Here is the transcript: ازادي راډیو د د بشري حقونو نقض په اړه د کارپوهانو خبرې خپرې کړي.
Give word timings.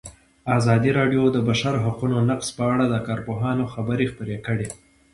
ازادي 0.57 0.91
راډیو 0.99 1.23
د 1.29 1.31
د 1.35 1.37
بشري 1.49 1.79
حقونو 1.85 2.17
نقض 2.29 2.47
په 2.57 2.63
اړه 2.73 2.85
د 2.89 2.95
کارپوهانو 3.07 3.63
خبرې 3.73 4.05
خپرې 4.11 4.37
کړي. 4.45 4.67